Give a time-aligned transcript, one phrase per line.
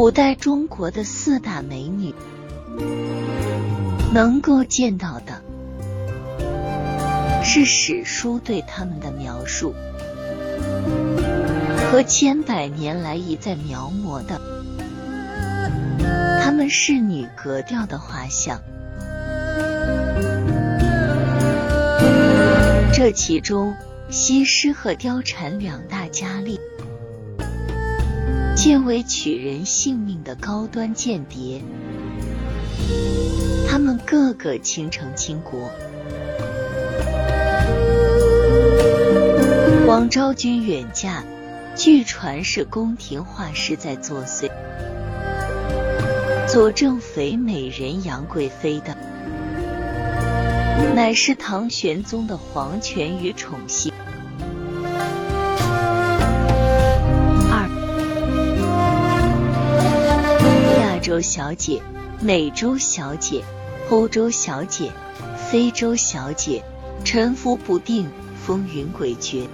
[0.00, 2.14] 古代中国的四大美女，
[4.14, 5.42] 能够见到的
[7.44, 9.74] 是史书对她们的描述，
[11.92, 14.40] 和千百年来一再描摹的
[16.42, 18.58] 她们仕女格调的画像。
[22.94, 23.74] 这其中，
[24.08, 26.58] 西施和貂蝉两大佳丽，
[28.62, 31.62] 皆为取人性命的高端间谍。
[33.66, 35.70] 他们个个倾城倾国。
[39.86, 41.22] 王昭君远嫁，
[41.74, 44.50] 据传是宫廷画师在作祟，
[46.46, 48.94] 佐证肥美人杨贵妃的。
[50.94, 53.90] 乃是唐玄宗的皇权与宠幸。
[61.10, 61.82] 洲小姐、
[62.20, 63.42] 美洲小姐、
[63.90, 64.92] 欧洲小姐、
[65.50, 66.62] 非洲小姐，
[67.04, 68.08] 沉浮不定，
[68.40, 69.48] 风云诡谲，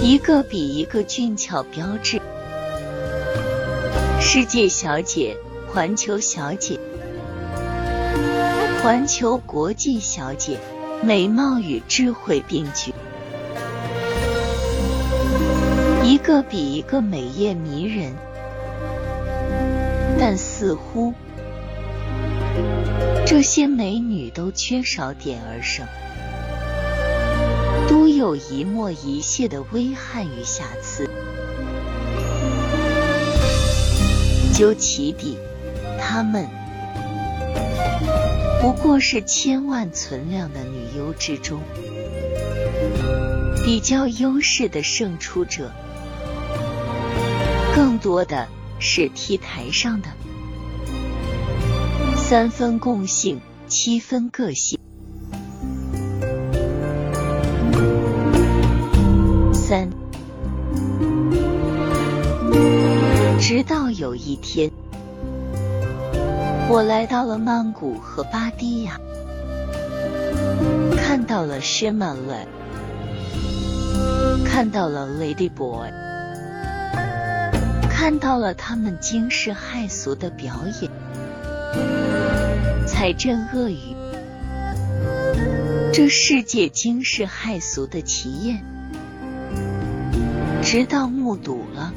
[0.00, 2.22] 一个比一个俊俏标致。
[4.20, 6.78] 世界小姐、环球小姐。
[8.84, 10.60] 环球国际小姐，
[11.02, 12.94] 美貌与智慧并举，
[16.04, 18.14] 一个比一个美艳迷人。
[20.18, 21.14] 但似乎
[23.26, 25.88] 这些美女都缺少点儿什么，
[27.88, 31.08] 都有一抹一屑的微憾与瑕疵。
[34.54, 35.36] 究其底，
[36.00, 36.48] 她们。
[38.62, 41.60] 不过是千万存量的女优之中
[43.62, 45.70] 比较优势的胜出者，
[47.74, 50.08] 更多的是 T 台上的
[52.16, 54.78] 三分共性，七分个性。
[59.52, 59.90] 三，
[63.40, 64.70] 直到有一天。
[66.68, 69.00] 我来到了曼谷和巴堤亚，
[70.96, 72.44] 看到了 Shimla，
[74.44, 75.90] 看到了 Lady Boy，
[77.98, 80.90] 看到了他们惊世骇俗的表演，
[82.86, 83.96] 彩阵恶语，
[85.94, 88.62] 这世界惊世骇俗的奇艳，
[90.62, 91.90] 直到目睹了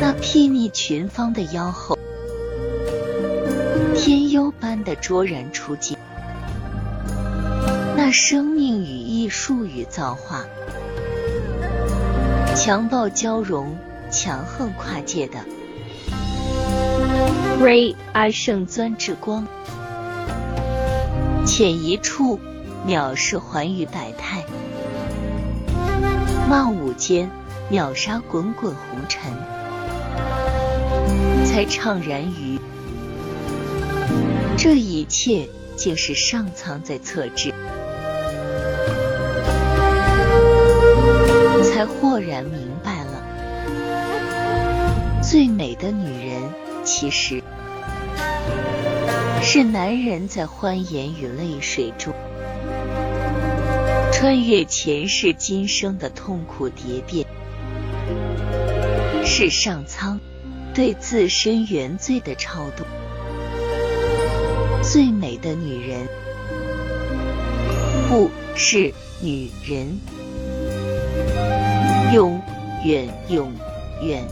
[0.00, 0.12] 那。
[0.22, 1.98] 睥睨群芳的妖后，
[3.96, 5.98] 天幽般的卓然出镜，
[7.96, 10.44] 那生命与艺术与造化，
[12.62, 13.74] 强暴交融，
[14.10, 15.38] 强横跨界的。
[17.58, 19.46] Ray 爱胜钻之光，
[21.46, 22.38] 潜一处，
[22.86, 24.44] 藐视寰宇百态，
[26.50, 27.30] 漫舞间
[27.70, 29.32] 秒杀滚滚红尘。
[31.46, 32.60] 才怅然于。
[34.58, 37.54] 这一切竟是上苍在测制，
[45.80, 46.42] 的女人
[46.84, 47.42] 其实
[49.42, 52.12] 是男人在欢颜与泪水中
[54.12, 57.26] 穿越前世今生的痛苦蝶变，
[59.24, 60.20] 是上苍。
[60.72, 62.84] 对自身原罪的超度，
[64.84, 66.06] 最美的女人
[68.08, 69.98] 不是女人，
[72.14, 72.40] 永
[72.84, 73.52] 远永
[74.00, 74.22] 远。